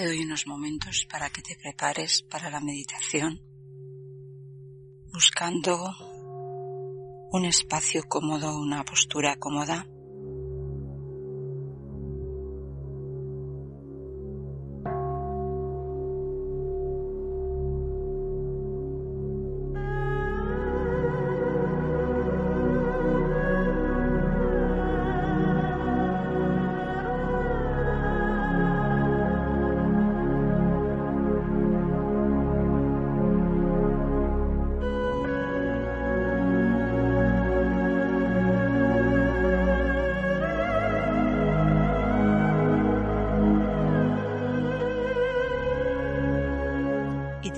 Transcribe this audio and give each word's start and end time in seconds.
te 0.00 0.06
doy 0.06 0.22
unos 0.22 0.46
momentos 0.46 1.06
para 1.10 1.28
que 1.28 1.42
te 1.42 1.56
prepares 1.56 2.22
para 2.22 2.48
la 2.48 2.60
meditación, 2.60 3.38
buscando 5.12 5.76
un 7.32 7.44
espacio 7.44 8.04
cómodo, 8.08 8.58
una 8.58 8.82
postura 8.82 9.36
cómoda. 9.36 9.86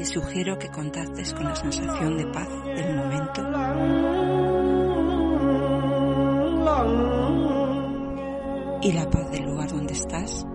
Sugiero 0.05 0.59
que 0.59 0.69
contactes 0.69 1.33
con 1.35 1.45
la 1.45 1.55
sensación 1.55 2.17
de 2.17 2.27
paz 2.27 2.49
del 2.65 2.97
momento. 2.97 3.43
Y 8.83 8.93
la 8.93 9.09
paz 9.09 9.31
del 9.31 9.45
lugar 9.45 9.71
donde 9.71 9.93
estás. 9.93 10.47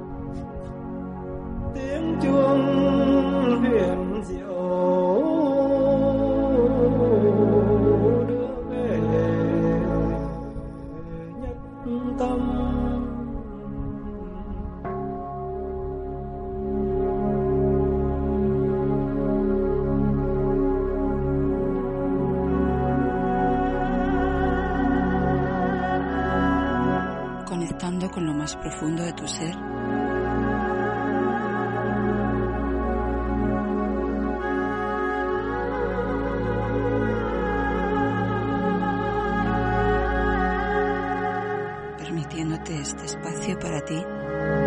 Espacio 43.47 43.59
para 43.59 43.81
ti. 43.81 44.66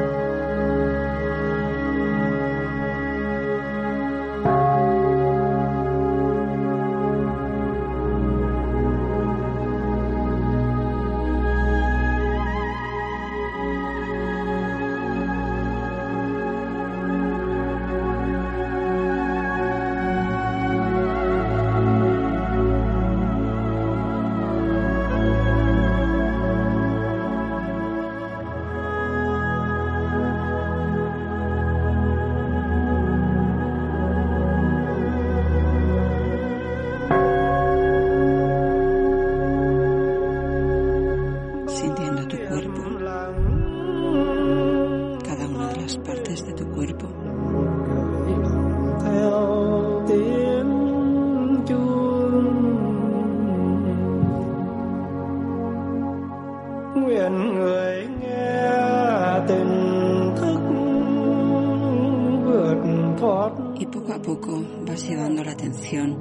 Y 63.78 63.86
poco 63.86 64.12
a 64.12 64.20
poco 64.20 64.62
vas 64.86 65.08
llevando 65.08 65.42
la 65.42 65.52
atención 65.52 66.18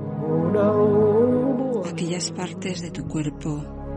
a 0.56 1.90
aquellas 1.90 2.32
partes 2.32 2.82
de 2.82 2.92
tu 2.92 3.06
cuerpo 3.08 3.89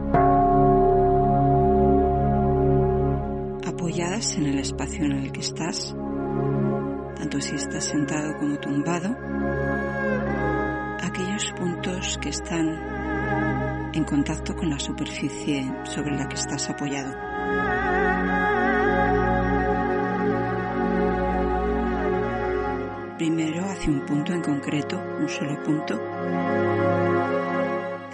en 4.91 5.13
el 5.13 5.31
que 5.31 5.41
estás, 5.41 5.95
tanto 7.17 7.41
si 7.41 7.55
estás 7.55 7.85
sentado 7.85 8.37
como 8.39 8.59
tumbado, 8.59 9.17
aquellos 11.01 11.53
puntos 11.53 12.19
que 12.21 12.31
están 12.31 13.93
en 13.95 14.05
contacto 14.05 14.57
con 14.57 14.71
la 14.71 14.81
superficie 14.81 15.73
sobre 15.85 16.17
la 16.17 16.29
que 16.29 16.35
estás 16.35 16.69
apoyado. 16.69 17.15
primero 23.19 23.65
hacia 23.71 23.89
un 23.89 24.01
punto 24.01 24.33
en 24.33 24.43
concreto, 24.43 25.01
un 25.21 25.29
solo 25.29 25.63
punto, 25.63 25.95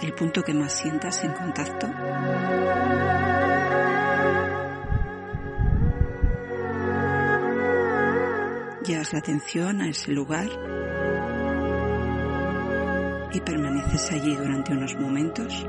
el 0.03 0.13
punto 0.13 0.43
que 0.43 0.53
más 0.53 0.71
sientas 0.71 1.23
en 1.23 1.33
contacto. 1.33 1.87
Llevas 8.85 9.13
la 9.13 9.19
atención 9.19 9.81
a 9.81 9.89
ese 9.89 10.11
lugar 10.11 10.47
y 13.31 13.39
permaneces 13.41 14.11
allí 14.11 14.35
durante 14.35 14.73
unos 14.73 14.95
momentos. 14.95 15.65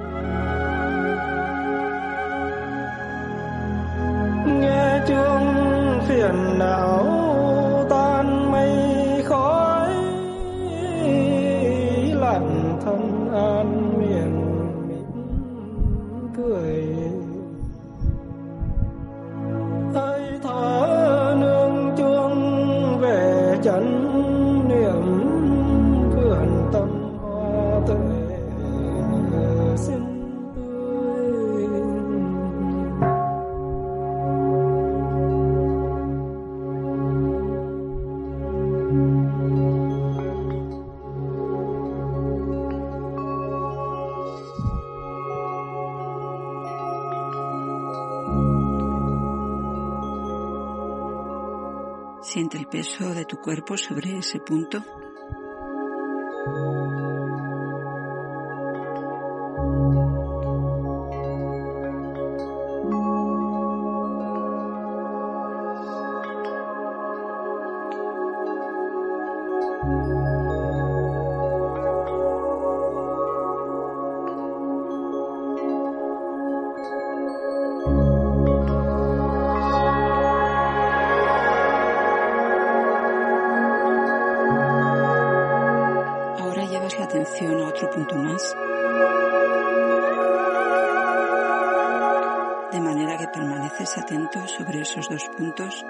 Siente 52.31 52.59
el 52.59 52.69
peso 52.69 53.13
de 53.13 53.25
tu 53.25 53.41
cuerpo 53.41 53.77
sobre 53.77 54.17
ese 54.19 54.39
punto. 54.39 55.00
Atención 86.99 87.61
a 87.61 87.69
otro 87.69 87.91
punto 87.91 88.17
más. 88.17 88.57
De 92.73 92.81
manera 92.81 93.17
que 93.19 93.29
permaneces 93.29 93.99
atento 93.99 94.47
sobre 94.49 94.81
esos 94.81 95.09
dos 95.09 95.23
puntos 95.37 95.85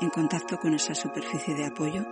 en 0.00 0.10
contacto 0.10 0.58
con 0.58 0.74
esa 0.74 0.94
superficie 0.94 1.54
de 1.54 1.66
apoyo. 1.66 2.04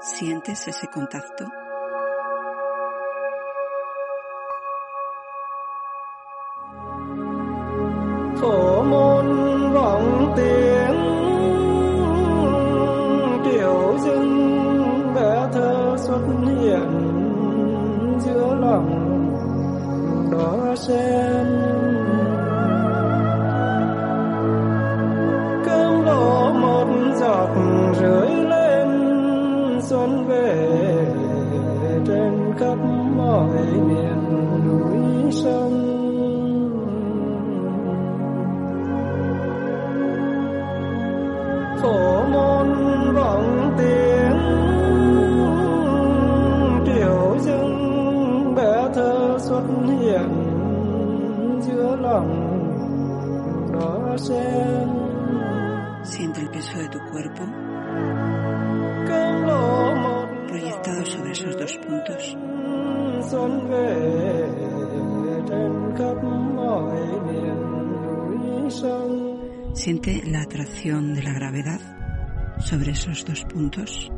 ¿Sientes 0.00 0.68
ese 0.68 0.86
contacto? 0.88 1.46
Khắp 32.58 32.78
mọi 33.16 33.66
miền 33.88 34.18
núi 34.64 35.32
sông. 35.32 35.80
Phổ 41.82 42.24
môn 42.24 42.68
vọng 43.14 43.74
tiếng 43.78 44.38
tiểu 46.86 47.36
dưng 47.38 48.54
bé 48.56 48.88
thơ 48.94 49.38
xuất 49.40 49.62
hiện 49.88 50.28
giữa 51.60 51.96
lòng 52.00 52.50
đó 53.72 54.16
sen. 54.16 54.88
Siente 56.04 56.40
el 56.40 56.48
peso 56.48 56.78
de 56.78 56.88
tu 56.92 57.00
cuerpo. 57.12 57.44
Cơm 59.08 59.46
sobre 61.04 61.32
esos 61.32 61.56
dos 61.58 61.78
puntos. 61.78 62.36
Siente 69.74 70.22
la 70.26 70.42
atracción 70.42 71.14
de 71.14 71.22
la 71.22 71.32
gravedad 71.32 71.80
sobre 72.58 72.92
esos 72.92 73.24
dos 73.24 73.44
puntos, 73.44 74.10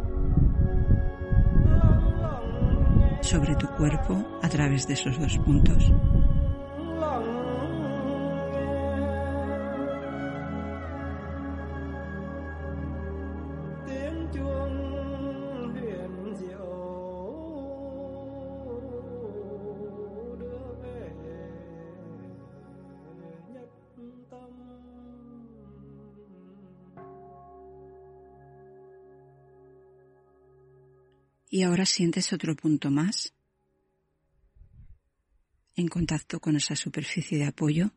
sobre 3.22 3.56
tu 3.56 3.66
cuerpo 3.76 4.38
a 4.42 4.48
través 4.48 4.86
de 4.86 4.94
esos 4.94 5.18
dos 5.18 5.38
puntos. 5.38 5.92
Y 31.56 31.62
ahora 31.62 31.86
sientes 31.86 32.34
otro 32.34 32.54
punto 32.54 32.90
más 32.90 33.32
en 35.74 35.88
contacto 35.88 36.38
con 36.38 36.54
esa 36.54 36.76
superficie 36.76 37.38
de 37.38 37.46
apoyo. 37.46 37.92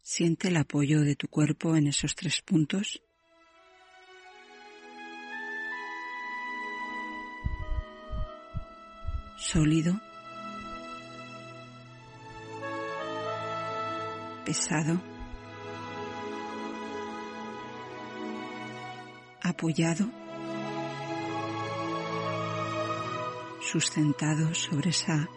Siente 0.00 0.48
el 0.48 0.56
apoyo 0.56 1.02
de 1.02 1.16
tu 1.16 1.28
cuerpo 1.28 1.76
en 1.76 1.88
esos 1.88 2.14
tres 2.14 2.40
puntos. 2.40 3.02
Sólido. 9.36 10.00
Pesado. 14.46 15.11
apoyado, 19.42 20.06
sustentado 23.60 24.54
sobre 24.54 24.90
esa 24.90 25.28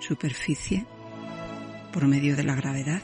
superficie 0.00 0.86
por 1.92 2.06
medio 2.06 2.36
de 2.36 2.44
la 2.44 2.54
gravedad. 2.54 3.02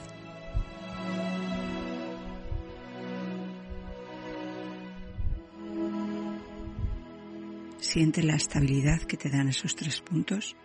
Siente 7.78 8.22
la 8.22 8.34
estabilidad 8.34 9.00
que 9.02 9.16
te 9.16 9.30
dan 9.30 9.48
esos 9.48 9.74
tres 9.74 10.00
puntos. 10.00 10.56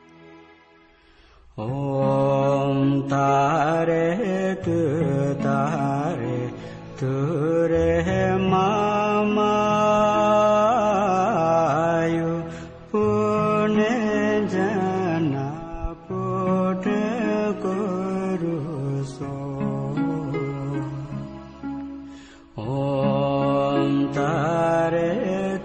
Hare 24.45 25.57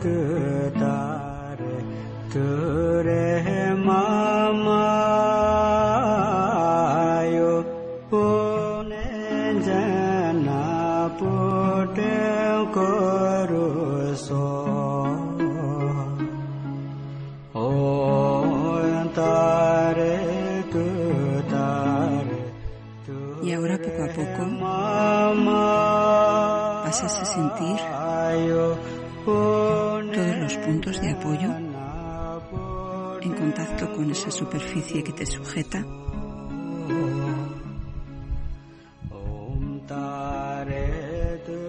con 33.89 34.10
esa 34.10 34.31
superficie 34.31 35.03
que 35.03 35.13
te 35.13 35.27
sujeta. 35.27 35.84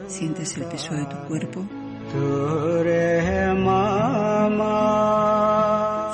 Sientes 0.08 0.58
el 0.58 0.66
peso 0.66 0.94
de 0.94 1.06
tu 1.06 1.18
cuerpo. 1.28 1.66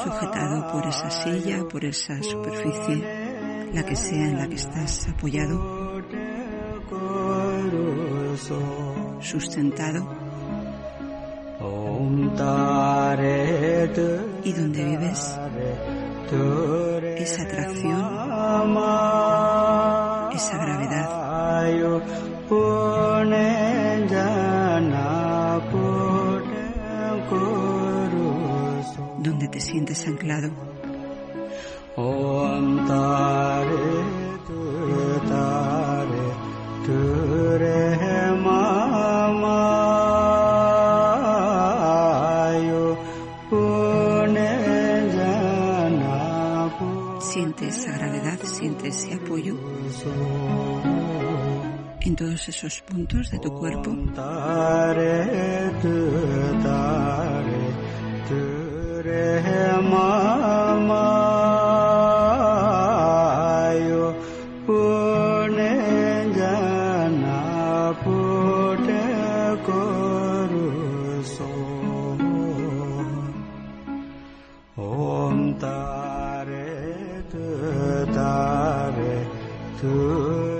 Sujetado 0.04 0.72
por 0.72 0.86
esa 0.86 1.10
silla, 1.10 1.68
por 1.68 1.84
esa 1.84 2.22
superficie, 2.22 3.70
la 3.74 3.84
que 3.84 3.96
sea 3.96 4.30
en 4.30 4.38
la 4.38 4.48
que 4.48 4.56
estás 4.56 5.10
apoyado, 5.10 6.04
sustentado 9.20 10.27
y 14.43 14.53
donde 14.53 14.84
vives 14.86 15.38
esa 17.17 17.43
atracción, 17.43 18.75
esa 20.34 20.57
gravedad, 20.57 21.67
donde 29.19 29.48
te 29.48 29.60
sientes 29.60 30.07
anclado. 30.07 30.50
Todos 52.38 52.50
esos 52.50 52.82
puntos 52.82 53.32
de 53.32 53.39
tu 53.39 53.51
cuerpo. 53.51 53.91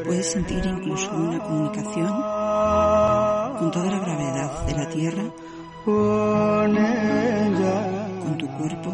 Puedes 0.06 0.32
sentir 0.32 0.68
una 1.06 1.40
comunicación 1.40 2.08
con 3.60 3.72
toda 3.72 3.86
la 3.86 4.00
gravedad 4.00 4.66
de 4.66 4.74
la 4.74 4.90
Tierra, 4.90 5.24
con 5.86 6.76
tu 8.38 8.48
cuerpo, 8.48 8.92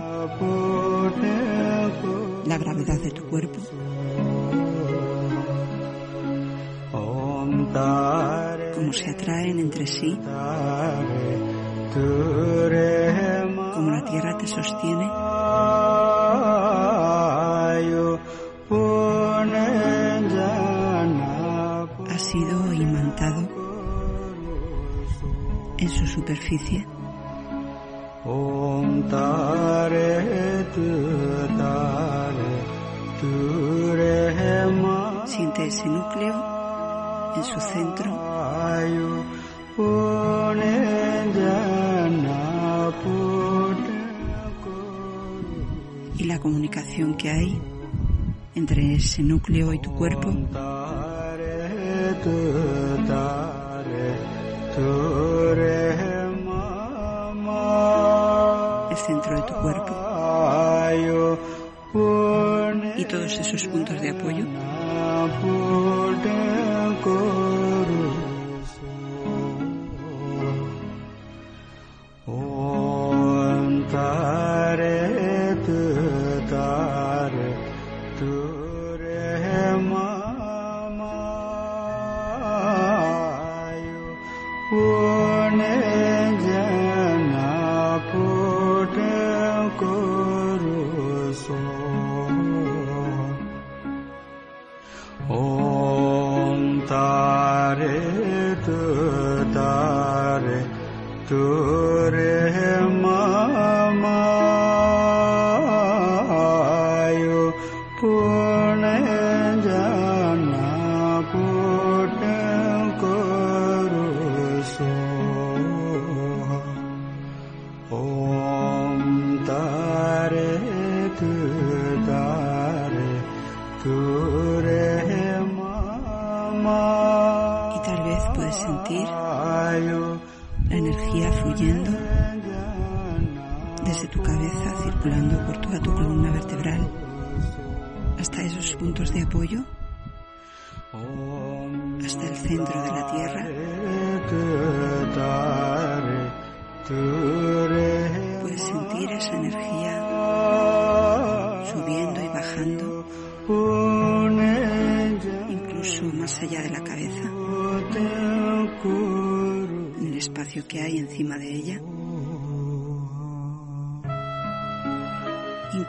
la 2.46 2.58
gravedad 2.58 3.00
de 3.00 3.12
tu 3.12 3.24
cuerpo. 3.30 3.60
Cómo 8.76 8.94
se 8.94 9.10
atraen 9.10 9.60
entre 9.60 9.88
sí, 9.88 10.20
cómo 13.74 13.92
la 13.92 14.04
Tierra 14.04 14.38
te 14.38 14.48
sostiene. 14.48 15.23
Superficie. 26.14 26.86
Siente 35.26 35.66
ese 35.66 35.88
núcleo 35.88 36.36
en 37.36 37.44
su 37.44 37.60
centro. 37.60 38.12
Y 46.18 46.24
la 46.26 46.40
comunicación 46.40 47.16
que 47.16 47.30
hay 47.30 47.62
entre 48.56 48.96
ese 48.96 49.24
núcleo 49.24 49.74
y 49.74 49.80
tu 49.80 49.92
cuerpo. 49.96 50.32
El 58.90 58.98
centro 58.98 59.36
de 59.36 59.42
tu 59.44 59.54
cuerpo. 59.54 59.94
Y 62.98 63.06
todos 63.06 63.40
esos 63.40 63.68
puntos 63.68 64.02
de 64.02 64.10
apoyo. 64.10 64.46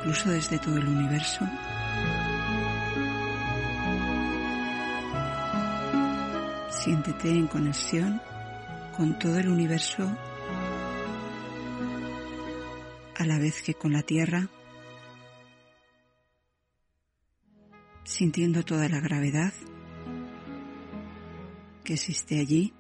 Incluso 0.05 0.29
desde 0.29 0.59
todo 0.59 0.77
el 0.77 0.87
universo. 0.87 1.49
Siéntete 6.69 7.31
en 7.31 7.47
conexión 7.47 8.21
con 8.95 9.19
todo 9.19 9.39
el 9.39 9.49
universo 9.49 10.07
a 13.17 13.25
la 13.25 13.39
vez 13.39 13.63
que 13.63 13.73
con 13.73 13.95
la 13.95 14.03
Tierra, 14.03 14.51
sintiendo 18.05 18.63
toda 18.63 18.91
la 18.91 19.01
gravedad 19.01 19.55
que 21.83 21.95
existe 21.95 22.41
allí. 22.41 22.75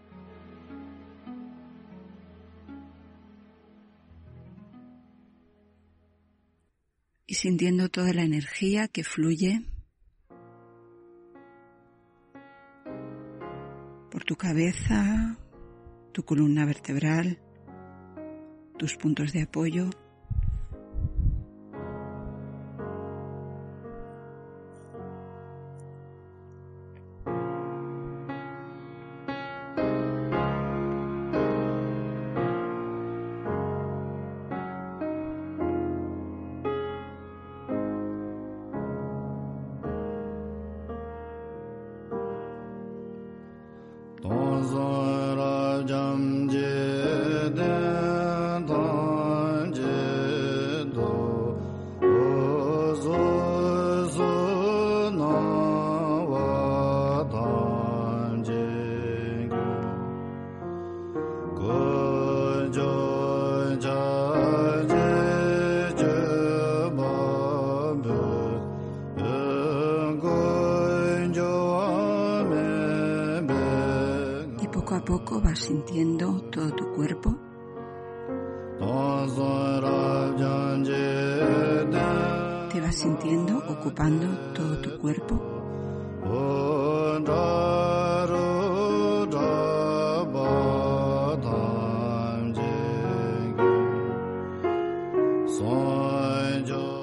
Y 7.34 7.36
sintiendo 7.36 7.88
toda 7.88 8.12
la 8.12 8.22
energía 8.22 8.86
que 8.86 9.02
fluye 9.02 9.60
por 14.08 14.22
tu 14.22 14.36
cabeza, 14.36 15.36
tu 16.12 16.22
columna 16.24 16.64
vertebral, 16.64 17.40
tus 18.78 18.94
puntos 18.94 19.32
de 19.32 19.42
apoyo. 19.42 19.90
Sintiendo 75.74 76.40
todo 76.52 76.70
tu 76.76 76.84
cuerpo. 76.92 77.34
Te 82.72 82.80
vas 82.80 82.94
sintiendo 82.94 83.58
ocupando 83.68 84.26
todo 84.54 84.78
tu 84.78 84.98
cuerpo. 84.98 85.34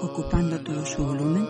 ocupando 0.03 0.59
todo 0.59 0.85
su 0.85 1.03
volumen. 1.03 1.40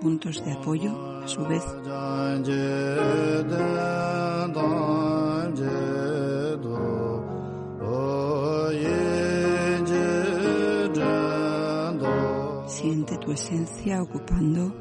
Puntos 0.00 0.42
de 0.44 0.52
apoyo 0.52 0.90
a 1.22 1.28
su 1.28 1.44
vez. 1.44 1.62
Siente 12.66 13.18
tu 13.18 13.32
esencia 13.32 14.02
ocupando 14.02 14.74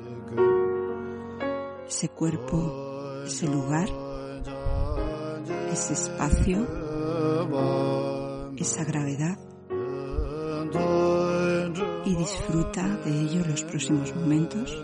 ese 1.88 2.10
cuerpo, 2.10 3.24
ese 3.26 3.48
lugar, 3.48 3.90
ese 5.72 5.94
espacio, 5.94 6.66
esa 8.58 8.84
gravedad 8.86 9.38
y 12.06 12.16
disfruta 12.16 12.88
de 13.04 13.22
ello 13.22 13.44
los 13.48 13.64
próximos 13.64 14.16
momentos. 14.16 14.84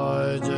Lord, 0.00 0.48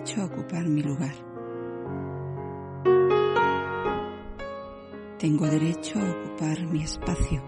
a 0.00 0.24
ocupar 0.24 0.66
mi 0.66 0.82
lugar. 0.82 1.14
Tengo 5.18 5.46
derecho 5.46 5.98
a 5.98 6.10
ocupar 6.10 6.66
mi 6.66 6.82
espacio. 6.82 7.42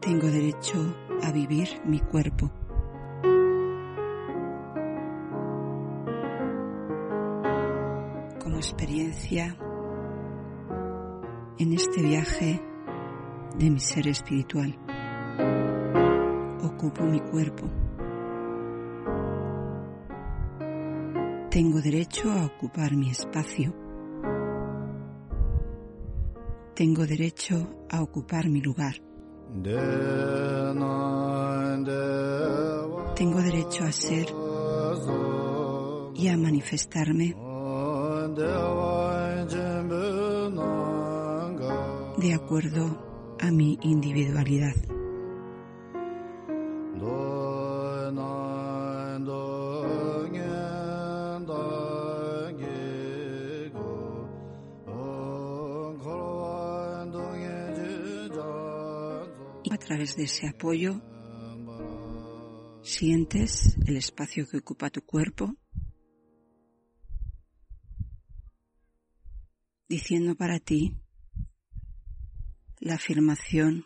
Tengo 0.00 0.26
derecho 0.26 0.78
a 1.22 1.30
vivir 1.30 1.68
mi 1.84 2.00
cuerpo. 2.00 2.65
De 13.66 13.72
mi 13.72 13.80
ser 13.80 14.06
espiritual. 14.06 14.78
Ocupo 16.62 17.02
mi 17.02 17.18
cuerpo. 17.18 17.66
Tengo 21.50 21.80
derecho 21.80 22.30
a 22.30 22.46
ocupar 22.46 22.94
mi 22.94 23.10
espacio. 23.10 23.74
Tengo 26.74 27.06
derecho 27.06 27.86
a 27.90 28.02
ocupar 28.02 28.48
mi 28.48 28.60
lugar. 28.60 28.94
Tengo 33.16 33.42
derecho 33.42 33.84
a 33.84 33.90
ser 33.90 34.26
y 36.14 36.28
a 36.28 36.36
manifestarme 36.36 37.34
de 42.16 42.34
acuerdo 42.34 42.95
a 43.40 43.50
mi 43.50 43.78
individualidad. 43.82 44.74
A 59.68 59.78
través 59.78 60.16
de 60.16 60.24
ese 60.24 60.48
apoyo 60.48 61.00
sientes 62.82 63.76
el 63.86 63.96
espacio 63.96 64.46
que 64.48 64.58
ocupa 64.58 64.90
tu 64.90 65.02
cuerpo, 65.02 65.54
diciendo 69.88 70.34
para 70.34 70.58
ti 70.58 70.96
la 72.86 72.94
afirmación 72.94 73.84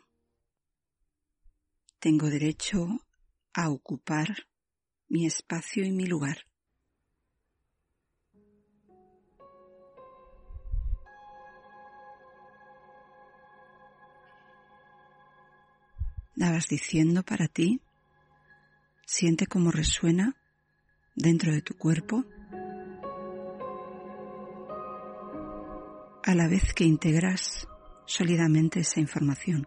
tengo 2.01 2.29
derecho 2.29 3.01
a 3.55 3.71
ocupar 3.71 4.47
mi 5.09 5.25
espacio 5.25 5.87
y 5.87 5.91
mi 5.91 6.05
lugar. 6.05 6.45
La 16.35 16.51
vas 16.51 16.69
diciendo 16.69 17.23
para 17.23 17.49
ti, 17.49 17.81
siente 19.07 19.47
cómo 19.47 19.71
resuena 19.71 20.37
dentro 21.15 21.55
de 21.55 21.63
tu 21.63 21.75
cuerpo, 21.79 22.27
a 26.23 26.35
la 26.35 26.49
vez 26.49 26.75
que 26.75 26.85
integras 26.85 27.67
sólidamente 28.11 28.81
esa 28.81 28.99
información. 28.99 29.67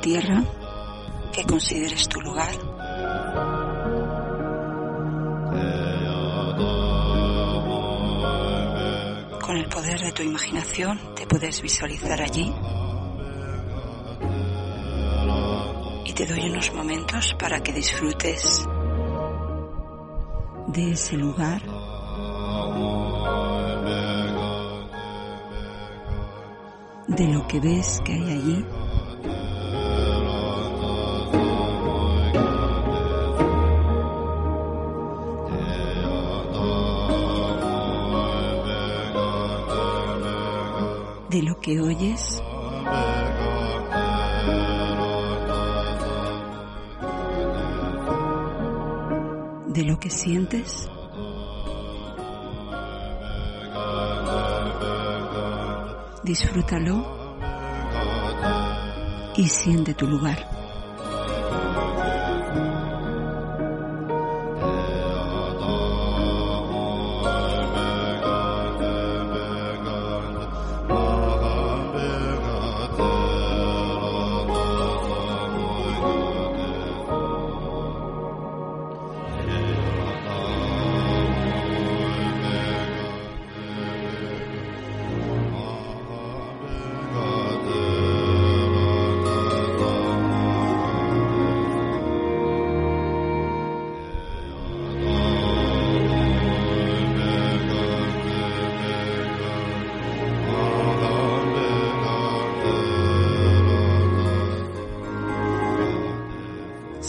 Tierra 0.00 0.44
que 1.32 1.44
consideres 1.44 2.08
tu 2.08 2.20
lugar. 2.20 2.54
Con 9.40 9.56
el 9.56 9.68
poder 9.68 10.00
de 10.00 10.12
tu 10.12 10.22
imaginación 10.22 11.00
te 11.14 11.26
puedes 11.26 11.62
visualizar 11.62 12.20
allí. 12.20 12.52
Y 16.04 16.12
te 16.12 16.26
doy 16.26 16.50
unos 16.50 16.72
momentos 16.74 17.34
para 17.38 17.62
que 17.62 17.72
disfrutes 17.72 18.66
de 20.68 20.90
ese 20.92 21.16
lugar. 21.16 21.62
De 27.08 27.26
lo 27.26 27.46
que 27.48 27.60
ves 27.60 28.00
que 28.04 28.12
hay 28.12 28.30
allí. 28.32 28.64
De 49.66 49.84
lo 49.84 49.98
que 49.98 50.08
sientes. 50.08 50.88
Disfrútalo 56.22 57.04
y 59.36 59.48
siente 59.48 59.94
tu 59.94 60.06
lugar. 60.06 60.57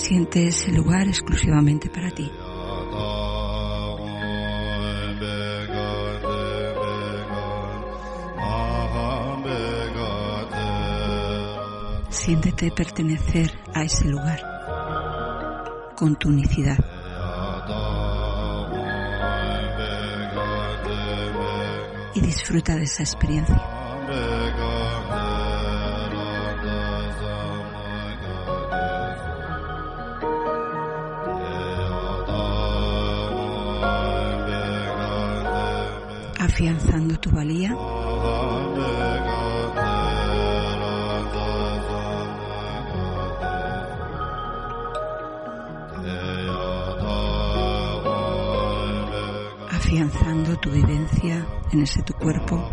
Siente 0.10 0.48
ese 0.48 0.72
lugar 0.72 1.08
exclusivamente 1.08 1.88
para 1.88 2.10
ti. 2.10 2.32
Siéntete 12.10 12.72
pertenecer 12.72 13.52
a 13.76 13.84
ese 13.84 14.06
lugar 14.06 14.42
con 15.96 16.16
tu 16.16 16.30
unicidad. 16.30 16.80
Y 22.16 22.22
disfruta 22.22 22.76
de 22.76 22.86
esa 22.86 23.04
experiencia. 23.04 23.79
Afianzando 49.90 50.56
tu 50.58 50.70
vivencia 50.70 51.48
en 51.72 51.82
ese 51.82 52.04
tu 52.04 52.14
cuerpo. 52.14 52.64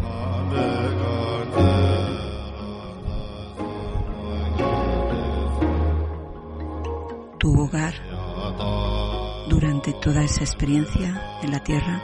Tu 7.38 7.58
hogar 7.58 7.94
durante 9.48 9.94
toda 9.94 10.24
esa 10.24 10.44
experiencia 10.44 11.38
en 11.40 11.52
la 11.52 11.64
tierra. 11.64 12.02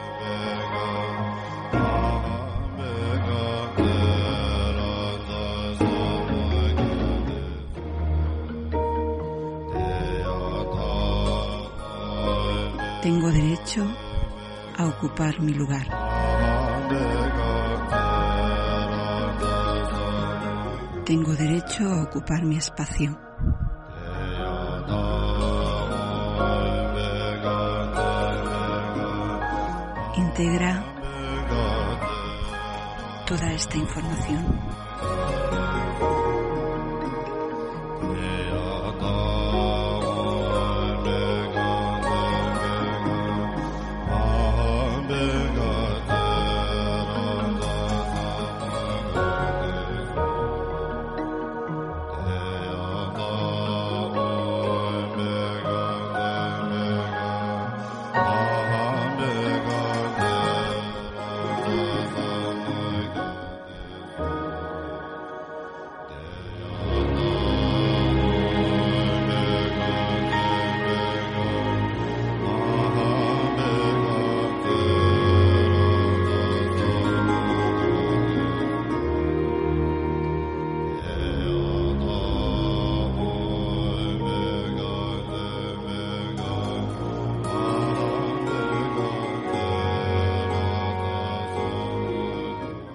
Tengo 13.03 13.31
derecho 13.31 13.85
a 14.83 14.87
ocupar 14.87 15.39
mi 15.39 15.53
lugar. 15.53 15.87
Tengo 21.05 21.33
derecho 21.33 21.83
a 21.87 22.03
ocupar 22.03 22.43
mi 22.43 22.57
espacio. 22.57 23.17
Integra 30.17 30.83
toda 33.25 33.53
esta 33.53 33.77
información. 33.77 34.43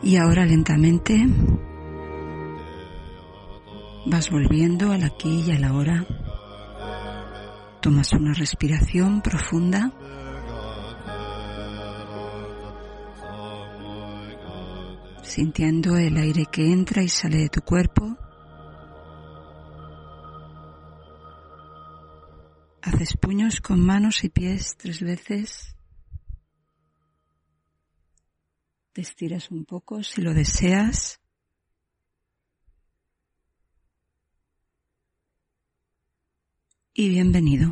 Y 0.08 0.16
ahora 0.16 0.46
lentamente 0.46 1.22
vas 4.06 4.30
volviendo 4.30 4.90
al 4.90 5.04
aquí 5.04 5.44
y 5.46 5.50
a 5.50 5.58
la 5.58 5.74
hora. 5.74 6.06
Tomas 7.82 8.14
una 8.14 8.32
respiración 8.32 9.20
profunda. 9.20 9.92
Sintiendo 15.22 15.98
el 15.98 16.16
aire 16.16 16.46
que 16.50 16.72
entra 16.72 17.02
y 17.02 17.10
sale 17.10 17.40
de 17.40 17.48
tu 17.50 17.60
cuerpo. 17.60 18.16
Haces 22.80 23.14
puños 23.18 23.60
con 23.60 23.78
manos 23.84 24.24
y 24.24 24.30
pies 24.30 24.74
tres 24.78 25.02
veces. 25.02 25.77
Te 28.98 29.02
estiras 29.02 29.52
un 29.52 29.64
poco 29.64 30.02
si 30.02 30.20
lo 30.22 30.34
deseas. 30.34 31.20
Y 36.94 37.08
bienvenido. 37.08 37.66